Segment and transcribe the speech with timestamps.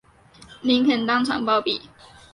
[0.63, 1.79] 林肯当场暴毙。